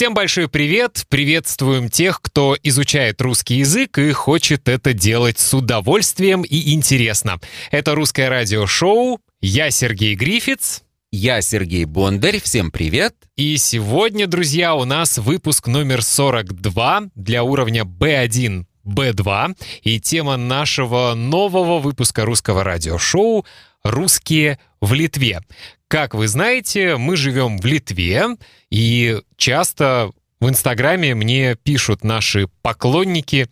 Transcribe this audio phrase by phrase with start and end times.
[0.00, 1.04] Всем большой привет!
[1.10, 7.38] Приветствуем тех, кто изучает русский язык и хочет это делать с удовольствием и интересно.
[7.70, 9.20] Это русское радиошоу.
[9.42, 10.84] Я Сергей Грифиц.
[11.12, 12.40] Я Сергей Бондарь.
[12.40, 13.14] Всем привет!
[13.36, 19.56] И сегодня, друзья, у нас выпуск номер 42 для уровня B1 B2.
[19.82, 23.44] И тема нашего нового выпуска русского радиошоу
[23.82, 25.40] «Русские в Литве».
[25.88, 28.36] Как вы знаете, мы живем в Литве,
[28.70, 33.48] и часто в Инстаграме мне пишут наши поклонники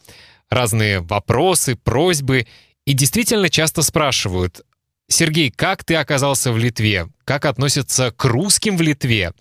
[0.48, 2.46] разные вопросы, просьбы,
[2.84, 4.62] и действительно часто спрашивают,
[5.09, 7.09] Сергей, как ты оказался в Литве?
[7.24, 9.32] Как относятся к русским в Литве?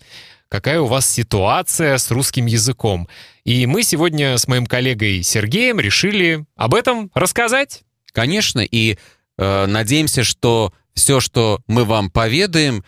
[0.48, 3.06] Какая у вас ситуация с русским языком?
[3.44, 7.82] И мы сегодня с моим коллегой Сергеем решили об этом рассказать.
[8.12, 8.96] Конечно, и
[9.36, 12.82] э, надеемся, что все, что мы вам поведаем,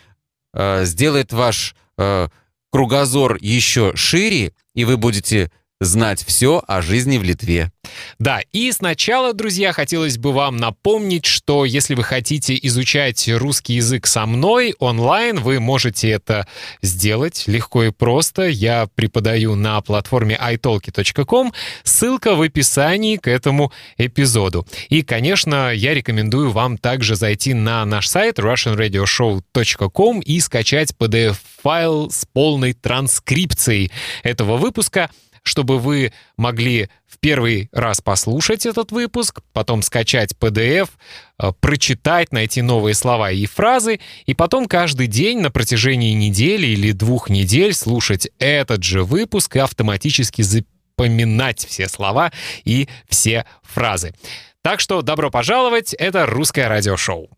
[0.55, 2.29] э, сделает ваш э,
[2.73, 7.73] кругозор еще шире, и вы будете знать все о жизни в Литве.
[8.19, 14.07] Да, и сначала, друзья, хотелось бы вам напомнить, что если вы хотите изучать русский язык
[14.07, 16.47] со мной онлайн, вы можете это
[16.83, 18.47] сделать легко и просто.
[18.49, 24.67] Я преподаю на платформе italki.com, ссылка в описании к этому эпизоду.
[24.91, 32.27] И, конечно, я рекомендую вам также зайти на наш сайт russianradioshow.com и скачать PDF-файл с
[32.27, 33.91] полной транскрипцией
[34.23, 35.11] этого выпуска—
[35.43, 40.91] чтобы вы могли в первый раз послушать этот выпуск, потом скачать PDF,
[41.39, 46.93] э, прочитать, найти новые слова и фразы, и потом каждый день на протяжении недели или
[46.93, 52.33] двух недель слушать этот же выпуск и автоматически запоминать все слова
[52.65, 54.15] и все фразы.
[54.63, 57.31] Так что добро пожаловать, это русское радиошоу.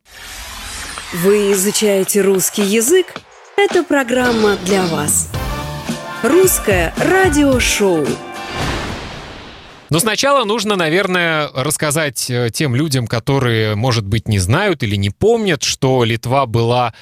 [1.13, 3.07] Вы изучаете русский язык?
[3.57, 5.29] Это программа для вас.
[6.23, 8.07] Русское радиошоу.
[9.91, 15.11] Но сначала нужно, наверное, рассказать э, тем людям, которые, может быть, не знают или не
[15.11, 16.95] помнят, что Литва была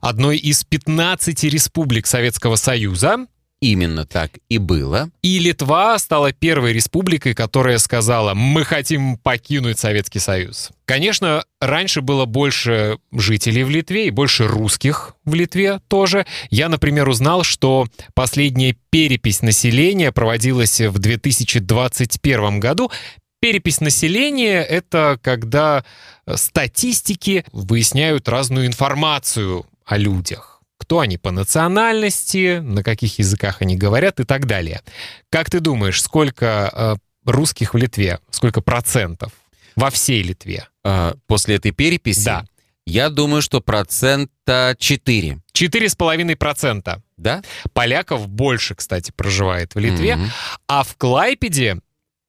[0.00, 3.26] одной из 15 республик Советского Союза.
[3.60, 5.10] Именно так и было.
[5.20, 10.70] И Литва стала первой республикой, которая сказала, мы хотим покинуть Советский Союз.
[10.84, 16.24] Конечно, раньше было больше жителей в Литве и больше русских в Литве тоже.
[16.50, 22.92] Я, например, узнал, что последняя перепись населения проводилась в 2021 году.
[23.40, 25.84] Перепись населения— это когда
[26.32, 30.57] статистики выясняют разную информацию о людях
[30.88, 34.80] кто они по национальности, на каких языках они говорят и так далее.
[35.28, 38.20] Как ты думаешь, сколько э, русских в Литве?
[38.30, 39.30] Сколько процентов
[39.76, 40.66] во всей Литве?
[40.82, 42.24] А, после этой переписи?
[42.24, 42.46] Да.
[42.86, 45.40] Я думаю, что процента 4.
[45.52, 47.02] 4,5%.
[47.18, 47.42] Да?
[47.74, 50.12] Поляков больше, кстати, проживает в Литве.
[50.12, 50.28] Mm-hmm.
[50.68, 51.80] А в Клайпеде,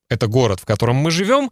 [0.10, 1.50] это город, в котором мы живем,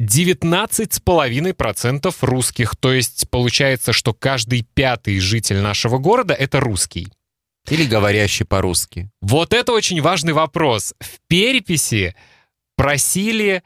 [0.00, 2.76] 19,5% русских.
[2.76, 7.08] То есть получается, что каждый пятый житель нашего города— это русский.
[7.68, 9.10] Или говорящий по-русски.
[9.20, 10.94] Вот это очень важный вопрос.
[11.00, 12.14] В переписи
[12.76, 13.64] просили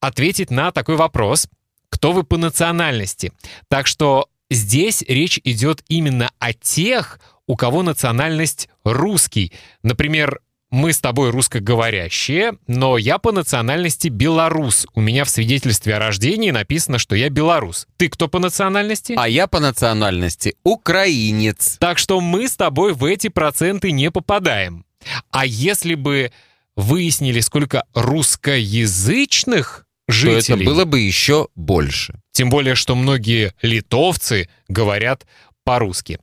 [0.00, 1.48] ответить на такой вопрос,
[1.88, 3.32] кто вы по национальности.
[3.68, 9.52] Так что здесь речь идет именно о тех, у кого национальность русский.
[9.82, 10.40] Например,
[10.72, 14.86] мы с тобой русскоговорящие, но я по национальности белорус.
[14.94, 17.86] У меня в свидетельстве о рождении написано, что я белорус.
[17.98, 19.14] Ты кто по национальности?
[19.16, 21.76] А я по национальности украинец.
[21.78, 24.86] Так что мы с тобой в эти проценты не попадаем.
[25.30, 26.32] А если бы
[26.74, 30.40] выяснили, сколько русскоязычных жителей...
[30.40, 32.18] То это было бы еще больше.
[32.32, 35.26] Тем более, что многие литовцы говорят
[35.64, 36.18] по-русски.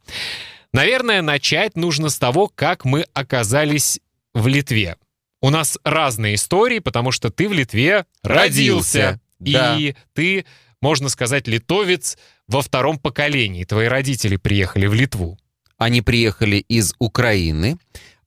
[0.73, 3.99] Наверное, начать нужно с того, как мы оказались
[4.33, 4.97] в Литве.
[5.41, 9.19] У нас разные истории, потому что ты в Литве родился.
[9.39, 9.79] родился.
[9.79, 10.45] И ты,
[10.81, 12.17] можно сказать, литовец
[12.47, 13.63] во втором поколении.
[13.63, 15.37] Твои родители приехали в Литву.
[15.77, 17.77] Они приехали из Украины,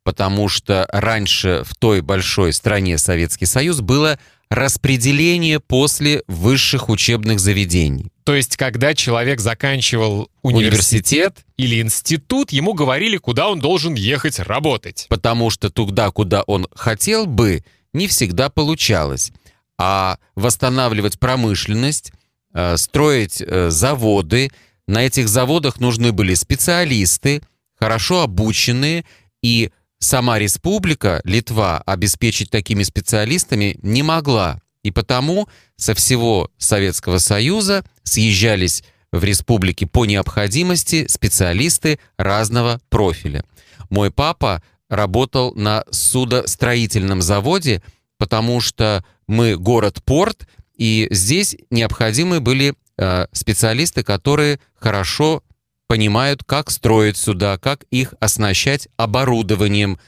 [0.05, 4.19] потому что раньше в той большой стране Советский Союз было
[4.53, 8.13] распределение после высших учебных заведений.
[8.25, 14.39] То есть, когда человек заканчивал университет, университет или институт, ему говорили, куда он должен ехать
[14.39, 15.07] работать.
[15.09, 17.65] Потому что туда, куда он хотел бы,
[17.95, 19.33] не всегда получалось.
[19.79, 22.13] А восстанавливать промышленность,
[22.55, 24.51] э, строить э, заводы,
[24.87, 27.41] на этих заводах нужны были специалисты,
[27.79, 29.05] хорошо обученные,
[29.43, 29.71] и
[30.03, 34.61] сама республика, Литва, обеспечить такими специалистами не могла.
[34.83, 38.83] И потому со всего Советского Союза съезжались
[39.13, 43.45] в республике по необходимости специалисты разного профиля.
[43.91, 47.83] Мой папа работал на судостроительном заводе,
[48.19, 55.43] потому что мы город-порт, и здесь необходимы были э, специалисты, которые хорошо
[55.93, 59.99] понимают, как строить суда, как их оснащать оборудованием,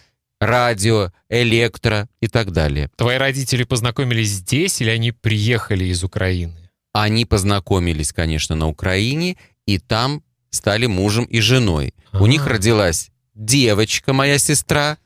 [0.41, 2.89] радио, электро и так далее.
[2.97, 6.71] Твои родители познакомились здесь или они приехали из Украины?
[6.95, 9.37] Они познакомились, конечно, на Украине,
[9.67, 11.93] и там стали мужем и женой.
[12.13, 12.23] А-а-а.
[12.23, 14.97] У них родилась девочка, моя сестра,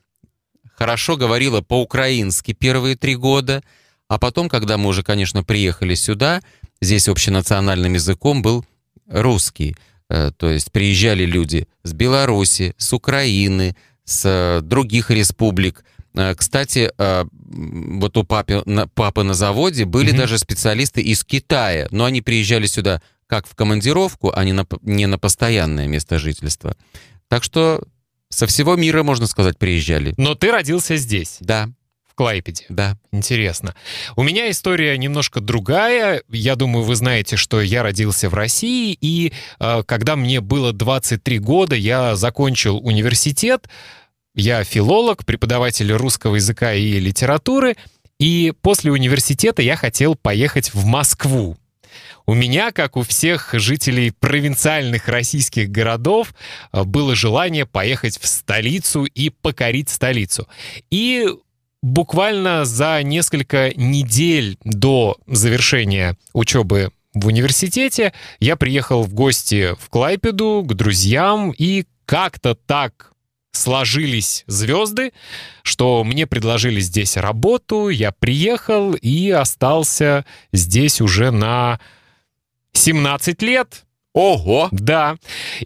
[0.77, 3.63] хорошо говорила по-украински первые три года,
[4.07, 6.41] а потом, когда мы уже, конечно, приехали сюда,
[6.79, 8.63] здесь общенациональным языком был
[9.09, 9.75] русский.
[10.09, 13.75] Э, то есть приезжали люди с Беларуси, с Украины,
[14.05, 15.83] с э, других республик.
[16.15, 18.63] Э, кстати, вот у папы,
[18.95, 20.17] папы на заводе были mm-hmm.
[20.17, 25.05] даже специалисты из Китая, но они приезжали сюда как в командировку, а не на, не
[25.05, 26.75] на постоянное место жительства.
[27.27, 27.83] Так что
[28.29, 30.13] со всего мира, можно сказать, приезжали.
[30.17, 31.37] Но ты родился здесь?
[31.39, 31.69] Да.
[32.19, 32.65] Клайпеде?
[32.67, 32.97] Да.
[33.13, 33.75] Интересно.
[34.17, 36.21] У меня история немножко другая.
[36.27, 39.31] Я думаю, вы знаете, что я родился в России, и
[39.61, 43.69] э, когда мне было 23 года, я закончил университет.
[44.35, 47.77] Я филолог, преподаватель русского языка и литературы,
[48.19, 51.55] и после университета я хотел поехать в Москву.
[52.25, 56.33] У меня, как у всех жителей провинциальных российских городов,
[56.73, 60.49] э, было желание поехать в столицу и покорить столицу.
[60.91, 61.25] И
[61.81, 70.63] буквально за несколько недель до завершения учебы в университете я приехал в гости в Клайпеду
[70.67, 73.13] к друзьям, и как-то так
[73.51, 75.11] сложились звезды,
[75.63, 81.79] что мне предложили здесь работу, я приехал и остался здесь уже на
[82.73, 83.85] 17 лет.
[84.13, 84.69] Ого!
[84.71, 85.17] Да.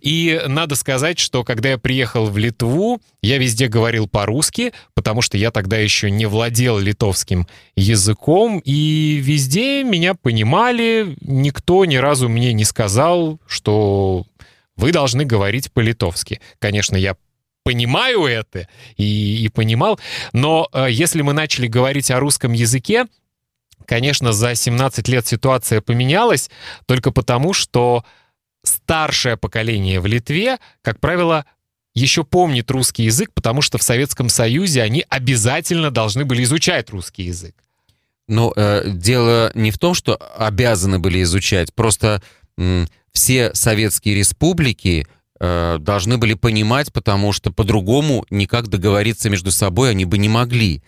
[0.01, 5.37] И надо сказать, что когда я приехал в Литву, я везде говорил по-русски, потому что
[5.37, 12.51] я тогда еще не владел литовским языком, и везде меня понимали, никто ни разу мне
[12.51, 14.25] не сказал, что
[14.75, 16.41] вы должны говорить по-литовски.
[16.59, 17.15] Конечно, я
[17.63, 18.67] понимаю это
[18.97, 19.99] и, и понимал,
[20.33, 23.05] но э, если мы начали говорить о русском языке,
[23.85, 26.49] Конечно, за 17 лет ситуация поменялась
[26.85, 28.05] только потому, что
[28.63, 31.45] старшее поколение в Литве, как правило,
[31.93, 37.23] еще помнит русский язык, потому что в Советском Союзе они обязательно должны были изучать русский
[37.23, 37.55] язык.
[38.27, 42.21] Но э, дело не в том, что обязаны были изучать, просто
[42.57, 45.05] э, все советские республики
[45.39, 50.81] э, должны были понимать, потому что по-другому никак договориться между собой они бы не могли.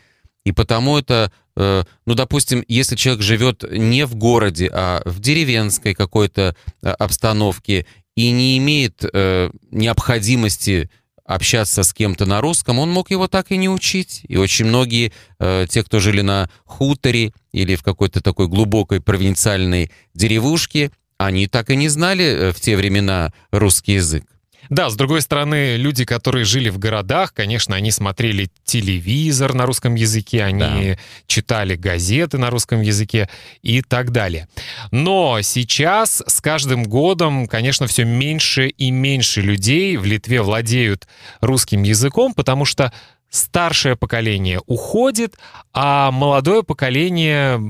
[0.44, 6.56] И потому это, ну, допустим, если человек живет не в городе, а в деревенской какой-то
[6.82, 7.86] э, обстановке
[8.16, 10.90] и не имеет э, необходимости
[11.24, 14.22] общаться с кем-то на русском, он мог его так и не учить.
[14.28, 20.92] И очень многие, те, кто жили на хуторе или в какой-то такой глубокой провинциальной деревушке,
[21.18, 24.35] они так и не знали в те времена русский язык.
[24.70, 29.96] Да, с другой стороны, люди, которые жили в городах, конечно, они смотрели телевизор на русском
[29.96, 30.98] языке, они да.
[31.28, 33.30] читали газеты на русском языке
[33.62, 34.48] и так далее.
[34.92, 41.08] Но сейчас с каждым годом, конечно, все меньше и меньше людей в Литве владеют
[41.42, 42.92] русским языком, потому что
[43.36, 45.38] старшее поколение уходит,
[45.74, 47.62] а молодое поколение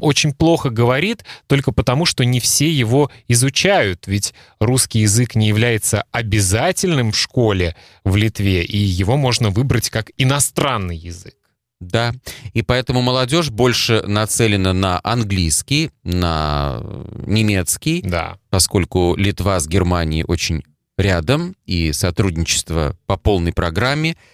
[0.00, 4.06] очень плохо говорит только потому, что не все его изучают.
[4.06, 10.10] Ведь русский язык не является обязательным в школе в Литве, и его можно выбрать как
[10.16, 11.34] иностранный язык.
[11.80, 12.14] Да,
[12.52, 16.80] и поэтому молодежь больше нацелена на английский, на
[17.26, 18.38] немецкий, да.
[18.50, 20.62] поскольку Литва с Германией очень
[20.96, 24.16] рядом, и сотрудничество по полной программе–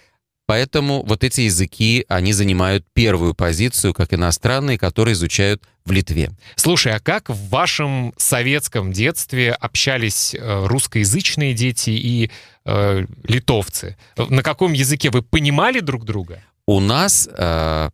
[0.49, 6.31] Поэтому вот эти языки, они занимают первую позицию, как иностранные, которые изучают в Литве.
[6.55, 12.31] Слушай, а как в вашем советском детстве общались э, русскоязычные дети и
[12.65, 13.95] э, литовцы?
[14.17, 16.41] На каком языке вы понимали друг друга?
[16.65, 17.89] У нас э,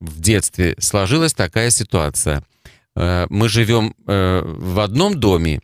[0.00, 2.42] в детстве сложилась такая ситуация.
[2.96, 5.60] Э, мы живем э, в одном доме,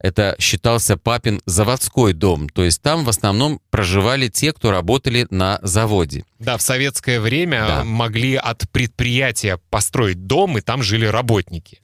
[0.00, 5.58] это считался папин заводской дом, то есть там в основном проживали те, кто работали на
[5.62, 6.24] заводе.
[6.38, 7.84] Да, в советское время да.
[7.84, 11.82] могли от предприятия построить дом, и там жили работники.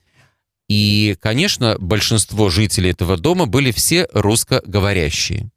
[0.67, 5.49] И, конечно, большинство жителей этого дома были все русскоговорящие.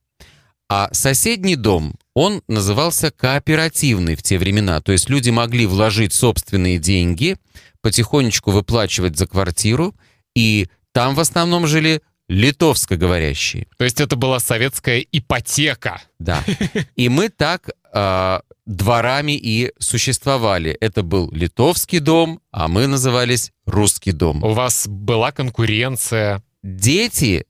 [0.68, 6.78] А соседний дом, он назывался кооперативный в те времена, то есть люди могли вложить собственные
[6.78, 7.36] деньги,
[7.80, 9.96] потихонечку выплачивать за квартиру,
[10.36, 13.66] и там в основном жили литовскоговорящие.
[13.76, 16.00] То есть это была советская ипотека.
[16.20, 16.44] Да.
[16.94, 20.70] И мы так э, дворами и существовали.
[20.70, 24.44] Это был литовский дом, а мы назывались русский дом.
[24.44, 26.40] У вас была конкуренция.
[26.62, 27.46] Дети,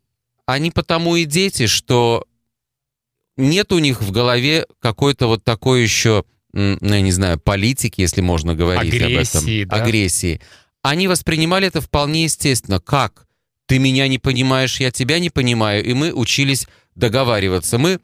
[0.47, 2.25] они потому и дети, что
[3.37, 8.23] нет у них в голове какой-то вот такой еще, ну, я не знаю, политики, если
[8.23, 9.69] можно говорить Агрессии, об этом.
[9.69, 9.85] да?
[9.85, 10.41] Агрессии.
[10.81, 12.81] Они воспринимали это вполне естественно.
[12.81, 13.27] Как?
[13.71, 15.85] Ты меня не понимаешь, я тебя не понимаю.
[15.85, 17.79] И мы учились договариваться.
[17.79, 18.01] Мы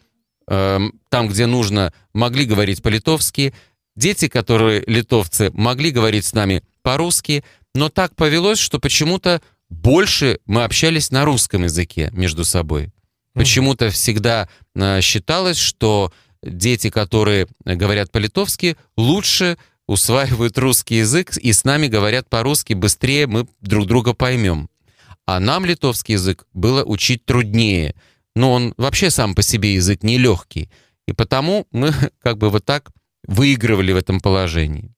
[0.46, 3.52] э, там, где нужно, могли говорить по-литовски.
[3.96, 7.42] Дети, которые литовцы, могли говорить с нами по-русски.
[7.74, 12.92] Но так повелось, что почему-то больше мы общались на русском языке между собой.
[13.32, 16.12] Почему-то всегда э, считалось, что
[16.44, 19.58] дети, которые говорят по-литовски, лучше
[19.88, 24.68] усваивают русский язык и с нами говорят по-русски быстрее, мы друг друга поймем.
[25.26, 27.94] А нам литовский язык было учить труднее.
[28.34, 30.70] Но он вообще сам по себе язык нелегкий.
[31.06, 31.92] И потому мы
[32.22, 32.90] как бы вот так
[33.26, 34.92] выигрывали в этом положении.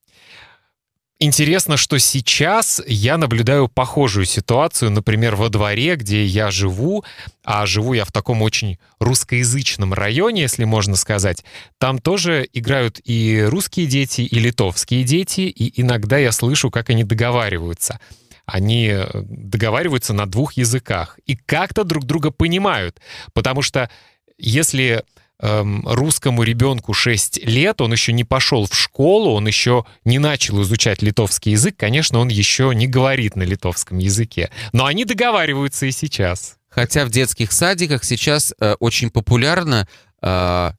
[1.21, 7.05] Интересно, что сейчас я наблюдаю похожую ситуацию, например, во дворе, где я живу,
[7.43, 11.45] а живу я в таком очень русскоязычном районе, если можно сказать.
[11.79, 17.03] Там тоже играют и русские дети, и литовские дети, и иногда я слышу, как они
[17.03, 17.99] договариваются.
[18.49, 22.99] Они э, договариваются на двух языках и как-то друг друга понимают,
[23.35, 23.91] потому что
[24.39, 25.05] если
[25.39, 30.63] эм, русскому ребенку 6 лет, он еще не пошел в школу, он еще не начал
[30.63, 34.51] изучать литовский язык, конечно, он еще не говорит на литовском языке.
[34.73, 36.57] Но они договариваются и сейчас.
[36.71, 39.87] Хотя в детских садиках сейчас э, очень популярно
[40.23, 40.71] э,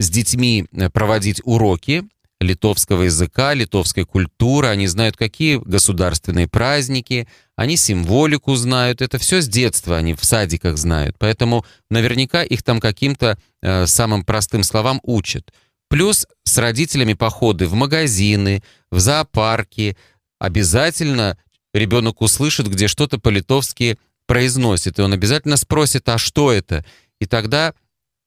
[0.00, 2.02] с детьми э, проводить уроки
[2.40, 7.26] литовского языка, литовской культуры, они знают, какие государственные праздники,
[7.56, 12.80] они символику знают, это все с детства они в садиках знают, поэтому наверняка их там
[12.80, 15.52] каким-то э, самым простым словам учат.
[15.88, 19.96] Плюс с родителями походы в магазины, в зоопарки,
[20.38, 21.38] обязательно
[21.74, 26.84] ребенок услышит, где что-то по-литовски произносит, и он обязательно спросит, а что это?
[27.20, 27.74] И тогда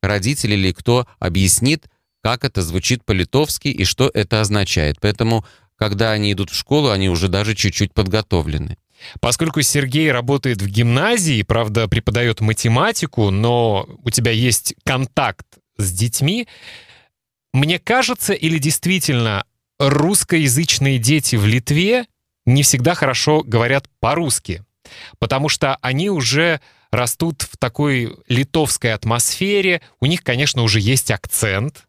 [0.01, 1.87] родители или кто объяснит,
[2.21, 4.97] как это звучит по-литовски и что это означает.
[5.01, 8.77] Поэтому, когда они идут в школу, они уже даже чуть-чуть подготовлены.
[9.19, 15.45] Поскольку Сергей работает в гимназии, правда, преподает математику, но у тебя есть контакт
[15.77, 16.47] с детьми,
[17.53, 19.45] мне кажется, или действительно
[19.79, 22.05] русскоязычные дети в Литве
[22.45, 24.63] не всегда хорошо говорят по-русски,
[25.19, 26.61] потому что они уже
[26.91, 31.87] растут в такой литовской атмосфере, у них, конечно, уже есть акцент,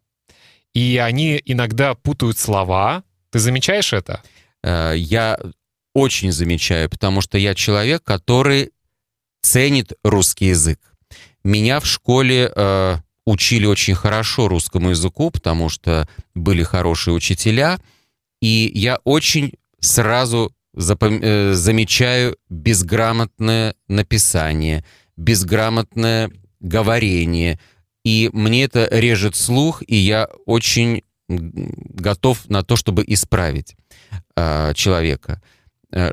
[0.74, 3.02] и они иногда путают слова.
[3.30, 4.22] Ты замечаешь это?
[4.62, 5.38] Э, Я
[5.94, 8.70] очень замечаю, потому что я человек, который
[9.42, 10.78] ценит русский язык.
[11.44, 17.78] Меня в школе э, учили очень хорошо русскому языку, потому что были хорошие учителя,
[18.40, 24.84] и я очень сразу запом- э, замечаю безграмотное написание,
[25.16, 27.58] безграмотное говорение,
[28.04, 33.76] и мне это режет слух, и я очень готов на то, чтобы исправить
[34.36, 35.40] э, человека.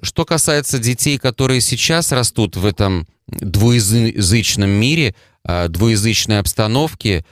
[0.02, 7.26] Что касается детей, которые сейчас растут в этом двуязычном мире, э, двуязычной обстановке,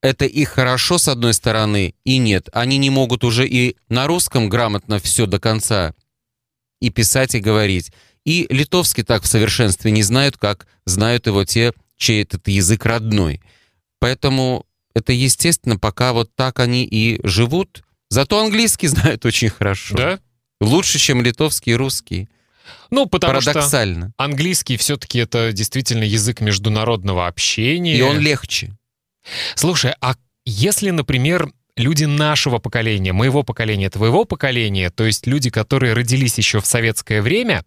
[0.00, 2.48] это и хорошо, с одной стороны, и нет.
[2.52, 5.92] Они не могут уже и на русском грамотно все до конца
[6.80, 7.92] и писать, и говорить.
[8.24, 13.40] И литовский так в совершенстве не знают, как знают его те, чей этот язык родной.
[14.00, 17.82] Поэтому это естественно, пока вот так они и живут.
[18.10, 19.96] Зато английский знают очень хорошо.
[19.96, 20.20] Да?
[20.60, 22.28] Лучше, чем литовский и русский.
[22.90, 24.08] Ну, потому Парадоксально.
[24.08, 27.96] что английский все-таки это действительно язык международного общения.
[27.96, 28.76] И он легче.
[29.54, 35.92] Слушай, а если, например, люди нашего поколения, моего поколения, твоего поколения, то есть люди, которые
[35.92, 37.64] родились еще в советское время,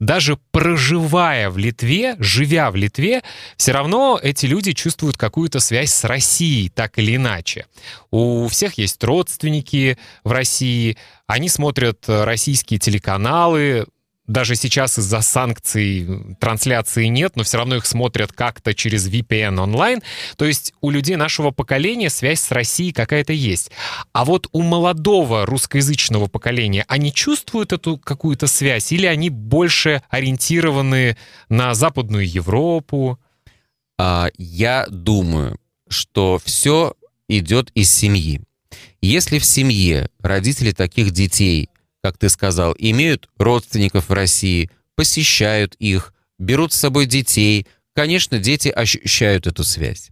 [0.00, 3.22] даже проживая в Литве, живя в Литве,
[3.56, 7.66] все равно эти люди чувствуют какую-то связь с Россией, так или иначе.
[8.10, 13.86] У всех есть родственники в России, они смотрят российские телеканалы,
[14.30, 20.02] даже сейчас из-за санкций трансляции нет, но все равно их смотрят как-то через VPN онлайн.
[20.36, 23.72] То есть у людей нашего поколения связь с Россией какая-то есть.
[24.12, 31.16] А вот у молодого русскоязычного поколения они чувствуют эту какую-то связь или они больше ориентированы
[31.48, 33.18] на Западную Европу?
[33.98, 35.58] А, я думаю,
[35.88, 36.94] что все
[37.26, 38.40] идет из семьи.
[39.02, 41.69] Если в семье родители таких детей
[42.02, 47.66] как ты сказал, имеют родственников в России, посещают их, берут с собой детей.
[47.94, 50.10] Конечно, дети ощущают эту связь.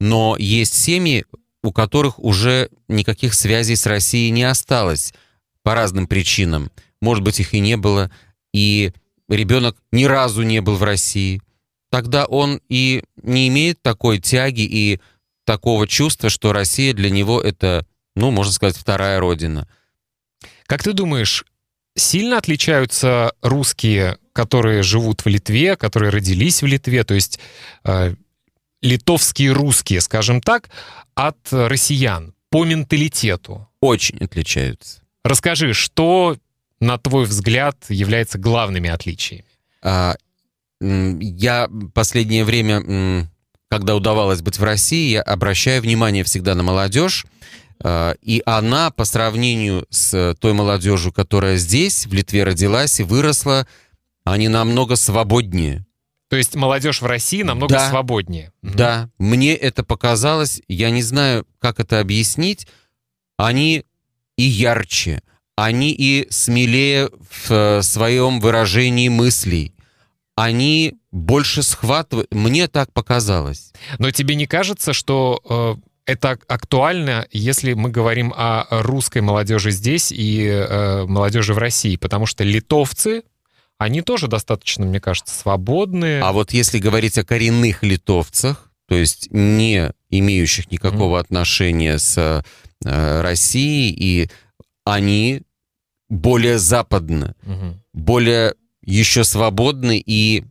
[0.00, 1.24] Но есть семьи,
[1.62, 5.14] у которых уже никаких связей с Россией не осталось
[5.62, 6.70] по разным причинам.
[7.00, 8.10] Может быть, их и не было.
[8.52, 8.92] И
[9.28, 11.40] ребенок ни разу не был в России.
[11.90, 15.00] Тогда он и не имеет такой тяги и
[15.44, 17.86] такого чувства, что Россия для него это,
[18.16, 19.68] ну, можно сказать, вторая родина.
[20.66, 21.44] Как ты думаешь,
[21.96, 27.38] сильно отличаются русские, которые живут в Литве, которые родились в Литве, то есть
[27.84, 28.14] э,
[28.80, 30.70] литовские русские, скажем так,
[31.14, 33.68] от россиян по менталитету?
[33.80, 35.02] Очень отличаются.
[35.24, 36.36] Расскажи, что,
[36.80, 39.44] на твой взгляд, является главными отличиями?
[39.82, 40.16] А,
[40.80, 43.28] я последнее время,
[43.68, 47.24] когда удавалось быть в России, я обращаю внимание всегда на молодежь,
[47.84, 53.66] и она по сравнению с той молодежью, которая здесь, в Литве родилась и выросла,
[54.24, 55.84] они намного свободнее.
[56.32, 58.52] То есть молодежь в России намного да, свободнее.
[58.62, 62.66] Да, мне это показалось, я не знаю, как это объяснить.
[63.36, 63.84] Они
[64.38, 65.22] и ярче,
[65.56, 69.74] они и смелее в э, своем выражении мыслей.
[70.34, 72.32] Они больше схватывают.
[72.32, 73.72] Мне так показалось.
[73.98, 80.12] Но тебе не кажется, что э, это актуально, если мы говорим о русской молодежи здесь
[80.12, 81.96] и э, молодежи в России?
[81.96, 83.22] Потому что литовцы
[83.78, 86.22] они тоже достаточно, мне кажется, свободные.
[86.22, 91.20] А вот если говорить о коренных литовцах, то есть не имеющих никакого mm-hmm.
[91.20, 92.44] отношения с
[92.84, 94.30] э, Россией, и
[94.84, 95.42] они
[96.08, 97.74] более западны, mm-hmm.
[97.92, 100.44] более еще свободны и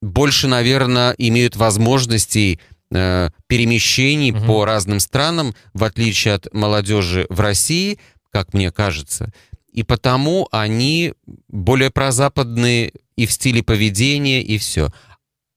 [0.00, 4.46] больше, наверное, имеют возможностей э, перемещений mm-hmm.
[4.46, 7.98] по разным странам, в отличие от молодежи в России,
[8.30, 9.32] как мне кажется
[9.76, 11.12] и потому они
[11.48, 14.90] более прозападные и в стиле поведения, и все.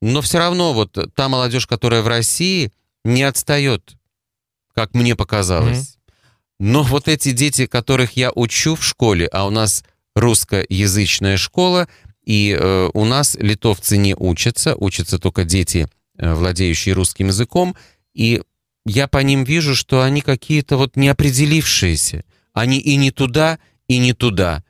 [0.01, 2.71] Но все равно вот та молодежь, которая в России,
[3.05, 3.95] не отстает,
[4.75, 5.77] как мне показалось.
[5.77, 6.13] Mm-hmm.
[6.59, 11.87] Но вот эти дети, которых я учу в школе, а у нас русскоязычная школа,
[12.25, 15.87] и э, у нас литовцы не учатся, учатся только дети,
[16.20, 17.75] владеющие русским языком,
[18.14, 18.42] и
[18.86, 22.24] я по ним вижу, что они какие-то вот неопределившиеся.
[22.53, 24.64] Они и не туда, и не туда.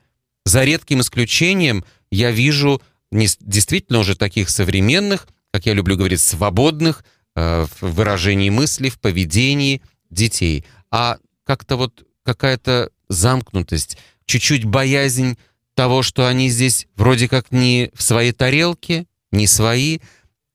[0.44, 7.66] За редким исключением я вижу действительно уже таких современных, как я люблю говорить, свободных э,
[7.80, 10.64] в выражении мысли, в поведении детей.
[10.90, 15.36] А как-то вот какая-то замкнутость, чуть-чуть боязнь
[15.74, 19.98] того, что они здесь вроде как не в своей тарелке, не свои.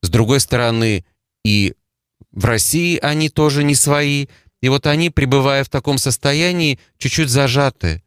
[0.06, 1.04] С другой стороны,
[1.44, 1.74] и
[2.32, 4.28] в России они тоже не свои.
[4.62, 8.04] И вот они, пребывая в таком состоянии, чуть-чуть зажаты.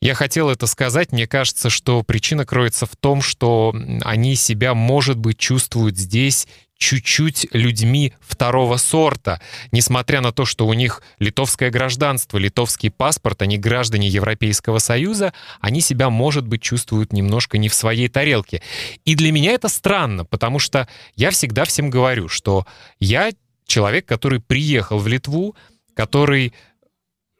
[0.00, 1.12] Я хотел это сказать.
[1.12, 6.46] Мне кажется, что причина кроется в том, что они себя, может быть, чувствуют здесь
[6.78, 9.40] чуть-чуть людьми второго сорта,
[9.72, 15.80] несмотря на то, что у них литовское гражданство, литовский паспорт, они граждане Европейского Союза, они
[15.80, 18.62] себя, может быть, чувствуют немножко не в своей тарелке.
[19.04, 22.66] И для меня это странно, потому что я всегда всем говорю, что
[23.00, 23.30] я
[23.66, 25.56] человек, который приехал в Литву,
[25.94, 26.52] который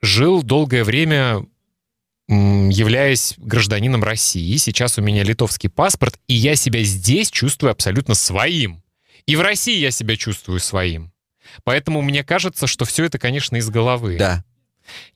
[0.01, 1.45] жил долгое время
[2.29, 8.83] являясь гражданином России, сейчас у меня литовский паспорт, и я себя здесь чувствую абсолютно своим.
[9.27, 11.13] И в России я себя чувствую своим.
[11.65, 14.17] Поэтому мне кажется, что все это, конечно, из головы.
[14.19, 14.45] Да.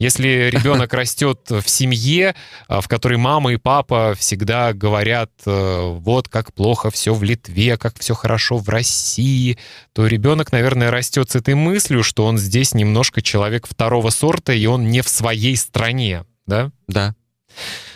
[0.01, 2.35] Если ребенок растет в семье,
[2.67, 7.77] а, в которой мама и папа всегда говорят, э, вот как плохо все в Литве,
[7.77, 9.59] как все хорошо в России,
[9.93, 14.67] то ребенок, наверное, растет с этой мыслью, что он здесь немножко человек второго сорта, и
[14.67, 16.71] он не в своей стране да?
[16.89, 17.15] Да.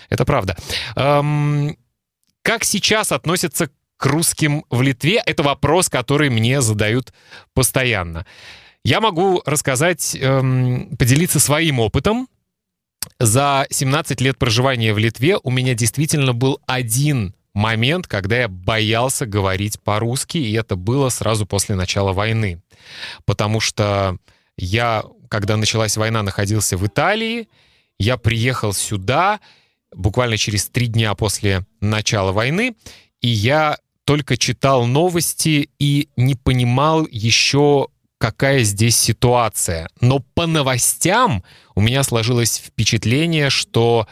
[0.08, 0.56] Это правда.
[0.96, 1.76] Эм,
[2.42, 5.22] как сейчас относятся к русским в Литве?
[5.26, 7.12] Это вопрос, который мне задают
[7.52, 8.24] постоянно.
[8.84, 12.28] Я могу рассказать, эм, поделиться своим опытом.
[13.18, 19.26] За 17 лет проживания в Литве у меня действительно был один момент, когда я боялся
[19.26, 22.62] говорить по-русски, и это было сразу после начала войны.
[23.24, 24.18] Потому что
[24.56, 27.48] я, когда началась война, находился в Италии,
[27.98, 29.40] я приехал сюда
[29.94, 32.74] буквально через три дня после начала войны,
[33.20, 39.88] и я только читал новости и не понимал еще, какая здесь ситуация.
[40.00, 41.42] Но по новостям
[41.74, 44.07] у меня сложилось впечатление, что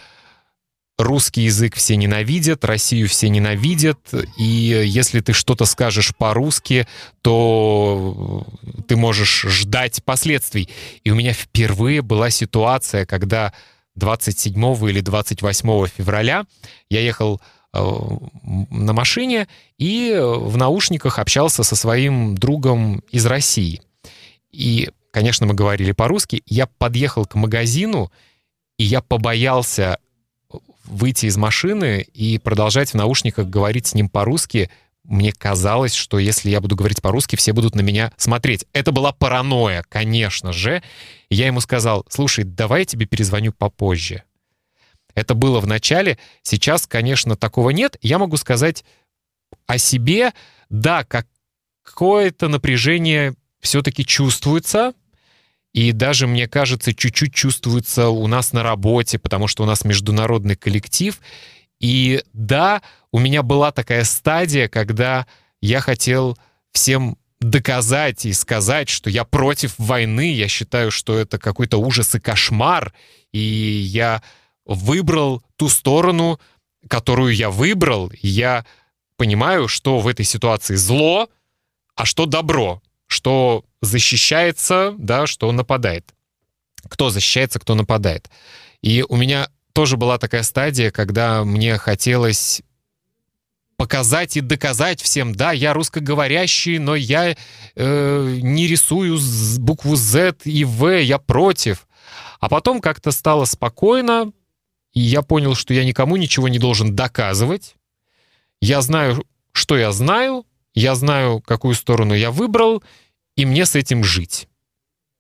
[1.03, 3.99] русский язык все ненавидят, Россию все ненавидят,
[4.39, 6.87] и если ты что-то скажешь по-русски,
[7.23, 8.47] то
[8.89, 10.69] ты можешь ждать последствий.
[11.05, 13.53] И у меня впервые была ситуация, когда
[13.97, 14.55] 27
[14.89, 16.45] или 28 февраля
[16.89, 17.41] я ехал
[17.73, 23.81] на машине и в наушниках общался со своим другом из России.
[24.51, 26.43] И, конечно, мы говорили по-русски.
[26.47, 28.13] Я подъехал к магазину,
[28.77, 29.99] и я побоялся
[30.85, 34.71] выйти из машины и продолжать в наушниках говорить с ним по-русски.
[35.05, 38.67] Мне казалось, что если я буду говорить по-русски, все будут на меня смотреть.
[38.73, 40.83] Это была паранойя, конечно же.
[41.29, 44.23] Я ему сказал, слушай, давай я тебе перезвоню попозже.
[45.15, 46.19] Это было в начале.
[46.43, 47.97] Сейчас, конечно, такого нет.
[48.01, 48.85] Я могу сказать
[49.67, 50.33] о себе.
[50.71, 51.05] Да,
[51.85, 54.95] какое-то напряжение все-таки чувствуется.
[55.73, 60.57] И даже, мне кажется, чуть-чуть чувствуется у нас на работе, потому что у нас международный
[60.57, 61.19] коллектив.
[61.81, 65.27] И да, у меня была такая стадия, когда
[65.61, 66.37] я хотел
[66.73, 72.21] всем доказать и сказать, что я против войны, я считаю, что это какой-то ужас и
[72.21, 72.93] кошмар,
[73.33, 74.23] и я
[74.65, 76.39] выбрал ту сторону,
[76.89, 78.65] которую я выбрал, и я
[79.17, 81.29] понимаю, что в этой ситуации зло,
[81.95, 82.81] а что добро,
[83.13, 86.13] что защищается, да, что нападает.
[86.89, 88.31] Кто защищается, кто нападает.
[88.81, 92.63] И у меня тоже была такая стадия, когда мне хотелось
[93.77, 97.37] показать и доказать всем, да, я русскоговорящий, но я
[97.75, 99.19] э, не рисую
[99.59, 101.87] букву Z и В, я против.
[102.41, 104.33] А потом как-то стало спокойно,
[104.93, 107.75] и я понял, что я никому ничего не должен доказывать.
[108.61, 112.83] Я знаю, что я знаю, я знаю, какую сторону я выбрал,
[113.37, 114.49] и мне с этим жить.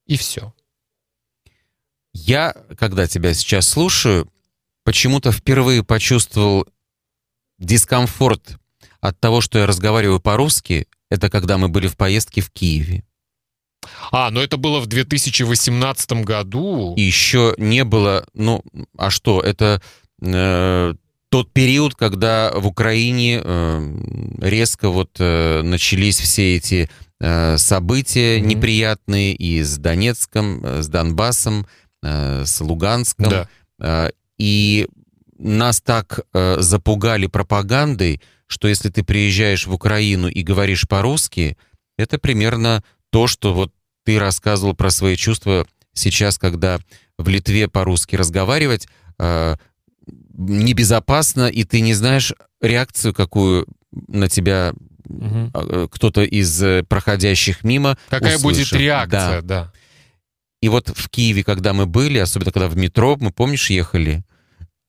[0.06, 0.52] И все.
[2.12, 4.30] Я, когда тебя сейчас слушаю,
[4.84, 6.66] почему-то впервые почувствовал
[7.58, 8.58] дискомфорт
[9.00, 10.86] от того, что я разговариваю по-русски.
[11.08, 13.04] Это когда мы были в поездке в Киеве.
[14.10, 16.94] А, но это было в 2018 году.
[16.96, 18.62] И еще не было, ну,
[18.96, 19.82] а что, это
[20.20, 20.94] э,
[21.32, 26.90] тот период, когда в Украине э, резко вот э, начались все эти
[27.20, 28.44] э, события mm-hmm.
[28.44, 31.66] неприятные и с Донецком, с Донбассом,
[32.02, 33.46] с Луганском.
[33.78, 34.10] Да.
[34.36, 34.88] И
[35.38, 41.56] нас так запугали пропагандой, что если ты приезжаешь в Украину и говоришь по-русски,
[41.96, 43.72] это примерно то, что вот
[44.04, 46.80] ты рассказывал про свои чувства сейчас, когда
[47.18, 48.88] в Литве по-русски разговаривать
[50.36, 53.66] небезопасно, и ты не знаешь реакцию, какую
[54.08, 54.72] на тебя
[55.08, 55.88] угу.
[55.88, 58.70] кто-то из э, проходящих мимо Какая услышит.
[58.70, 59.64] будет реакция, да.
[59.64, 59.72] да.
[60.60, 64.24] И вот в Киеве, когда мы были, особенно когда в метро, мы, помнишь, ехали,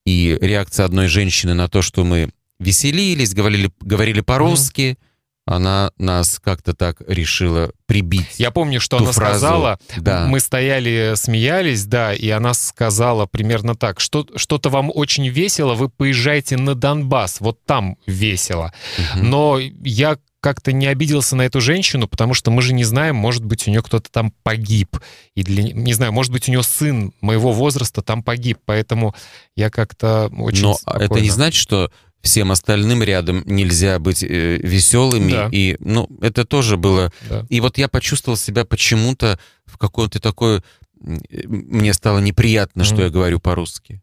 [0.06, 2.30] и реакция одной женщины на то, что мы
[2.60, 4.98] веселились, говорили, говорили по-русски,
[5.46, 8.38] она нас как-то так решила прибить.
[8.38, 9.38] Я помню, что она фразу.
[9.38, 10.26] сказала, да.
[10.26, 15.88] мы стояли, смеялись, да, и она сказала примерно так, что что-то вам очень весело, вы
[15.88, 18.72] поезжайте на Донбасс, вот там весело.
[18.98, 19.24] Угу.
[19.24, 23.42] Но я как-то не обиделся на эту женщину, потому что мы же не знаем, может
[23.42, 24.98] быть, у нее кто-то там погиб.
[25.34, 28.58] И для, не знаю, может быть, у нее сын моего возраста там погиб.
[28.66, 29.14] Поэтому
[29.56, 31.04] я как-то очень Но спокойно.
[31.04, 31.90] это не значит, что
[32.24, 35.32] всем остальным рядом нельзя быть э, веселыми.
[35.32, 35.48] Да.
[35.52, 37.12] И, ну, это тоже было...
[37.28, 37.46] Да.
[37.50, 40.62] И вот я почувствовал себя почему-то в каком-то такой...
[41.00, 42.84] Мне стало неприятно, mm.
[42.84, 44.00] что я говорю по-русски.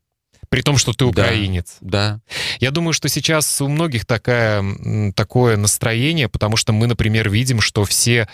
[0.49, 1.77] При том, что ты украинец.
[1.81, 2.19] Да.
[2.27, 2.35] да.
[2.59, 4.63] Я думаю, что сейчас у многих такая,
[5.15, 8.27] такое настроение, потому что мы, например, видим, что все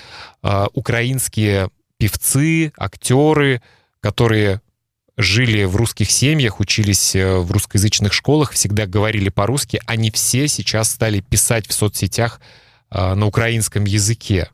[0.44, 3.62] э, украинские певцы, актеры,
[4.02, 4.62] которые
[5.18, 10.92] жили в русских семьях, учились э, в русскоязычных школах, всегда говорили по-русски, они все сейчас
[10.92, 12.40] стали писать в соцсетях
[12.92, 14.50] э, на украинском языке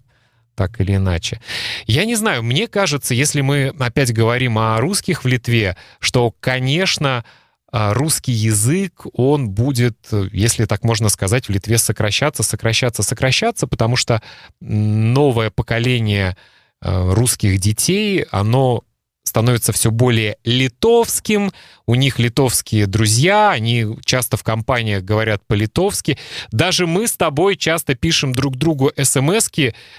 [0.55, 1.41] так или иначе.
[1.87, 7.25] Я не знаю, мне кажется, если мы опять говорим о русских в Литве, что, конечно,
[7.71, 9.97] э, русский язык, он будет,
[10.31, 14.21] если так можно сказать, в Литве сокращаться, сокращаться, сокращаться, потому что
[14.61, 16.37] новое поколение
[16.81, 18.83] русских детей, оно
[19.23, 21.51] становится все более литовским,
[21.85, 26.17] у них литовские друзья, они часто в компаниях говорят по-литовски.
[26.51, 29.49] Даже мы с тобой часто пишем друг другу смс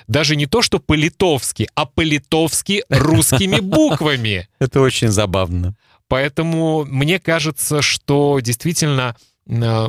[0.07, 4.49] даже не то, что по-литовски, а по-литовски русскими буквами.
[4.59, 5.75] Это очень забавно.
[6.09, 9.17] Поэтому мне кажется, что действительно
[9.49, 9.89] э,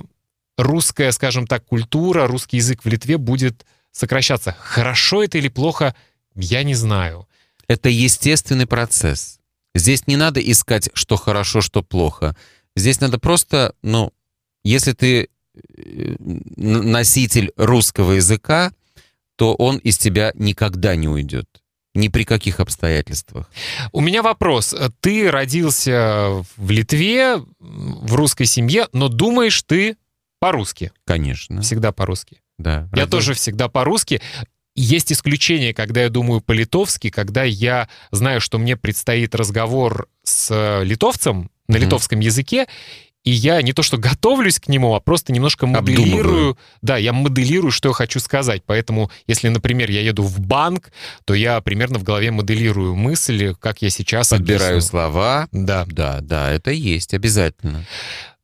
[0.58, 4.56] русская, скажем так, культура, русский язык в Литве будет сокращаться.
[4.60, 5.93] Хорошо это или плохо,
[6.36, 7.28] я не знаю.
[7.67, 9.39] Это естественный процесс.
[9.73, 12.36] Здесь не надо искать, что хорошо, что плохо.
[12.75, 14.13] Здесь надо просто, ну,
[14.63, 15.30] если ты
[15.78, 16.15] э,
[16.58, 18.71] носитель русского языка,
[19.36, 21.47] то он из тебя никогда не уйдет.
[21.93, 23.49] Ни при каких обстоятельствах.
[23.93, 24.75] У меня вопрос.
[24.99, 29.95] Ты родился в Литве, в русской семье, но думаешь ты
[30.39, 30.91] По-русски.
[31.06, 31.62] Конечно.
[31.62, 32.41] Всегда по-русски.
[32.58, 32.89] Да.
[32.93, 34.21] Я Разве- тоже всегда по-русски.
[34.75, 40.83] Есть исключение, когда я думаю по-литовски, когда я знаю, что мне предстоит разговор с э,
[40.83, 41.85] литовцем на Мгм.
[41.85, 42.67] литовском языке,
[43.23, 46.19] и я не то что готовлюсь к нему, а просто немножко моделирую.
[46.19, 46.57] Обдумываю.
[46.83, 48.61] Да, я моделирую, что я хочу сказать.
[48.67, 50.91] Поэтому, если, например, я еду в банк,
[51.25, 54.81] то я примерно в голове моделирую мысли, как я сейчас Подбираю описываю.
[54.81, 55.47] слова.
[55.51, 55.85] Да.
[55.88, 57.83] Да, да, это есть обязательно.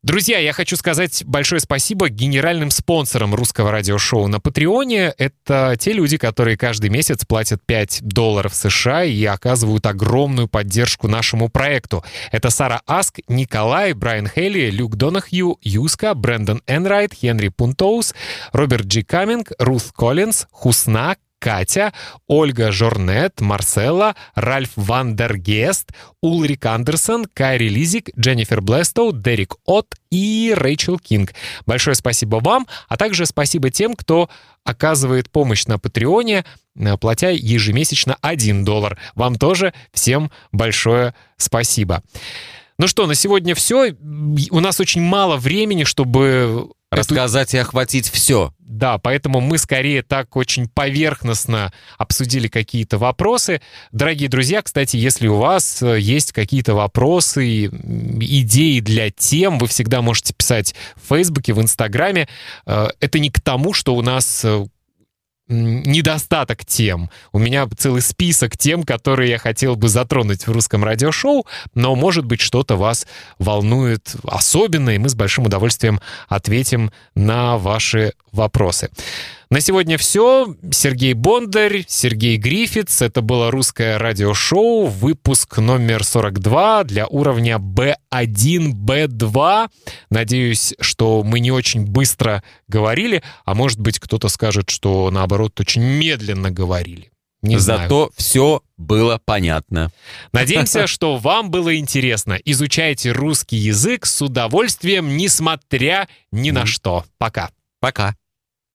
[0.03, 5.13] Друзья, я хочу сказать большое спасибо генеральным спонсорам русского радиошоу на Патреоне.
[5.15, 11.49] Это те люди, которые каждый месяц платят 5 долларов США и оказывают огромную поддержку нашему
[11.49, 12.03] проекту.
[12.31, 18.15] Это Сара Аск, Николай, Брайан Хелли, Люк Донахью, Юска, Брэндон Энрайт, Хенри Пунтоус,
[18.53, 21.91] Роберт Джи Каминг, Рут Коллинз, Хусна, Катя,
[22.27, 25.89] Ольга Жорнет, Марсела, Ральф Вандергест,
[26.21, 31.33] Улрик Андерсон, Кайри Лизик, Дженнифер Блестоу, Дерек Отт и Рэйчел Кинг.
[31.65, 34.29] Большое спасибо вам, а также спасибо тем, кто
[34.63, 38.99] оказывает помощь на Patreon е, э, платя ежемесячно 1 доллар.
[39.15, 42.03] Вам тоже всем большое спасибо.
[42.77, 43.95] Ну что, на сегодня все.
[44.51, 48.53] У нас очень мало времени, чтобы Рассказать и охватить все.
[48.59, 53.61] да, поэтому мы скорее так очень поверхностно обсудили какие-то вопросы.
[53.91, 60.01] Дорогие друзья, кстати, если у вас э, есть какие-то вопросы, идеи для тем, вы всегда
[60.01, 62.27] можете писать в Фейсбуке, в Инстаграме.
[62.65, 64.65] Э, Это не к тому, что у нас э,
[65.51, 67.09] недостаток тем.
[67.31, 72.25] У меня целый список тем, которые я хотел бы затронуть в русском радиошоу, но, может
[72.25, 73.05] быть, что-то вас
[73.37, 78.89] волнует особенно, и мы с большим удовольствием ответим на ваши вопросы.
[79.51, 80.55] На сегодня все.
[80.71, 83.01] Сергей Бондарь, Сергей Грифиц.
[83.01, 89.69] Это было русское радиошоу, выпуск номер 42 для уровня B1, B2.
[90.09, 95.83] Надеюсь, что мы не очень быстро говорили, а может быть, кто-то скажет, что наоборот очень
[95.83, 97.11] медленно говорили.
[97.41, 97.81] Не знаю.
[97.81, 99.91] Зато все было понятно.
[100.31, 102.39] Надеемся, что вам было интересно.
[102.45, 107.03] Изучайте русский язык с удовольствием, несмотря ни на что.
[107.17, 107.49] Пока.
[107.81, 108.15] Пока.